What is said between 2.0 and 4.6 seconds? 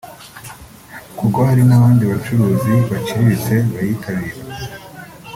bacuruzi baciriritse bayitabira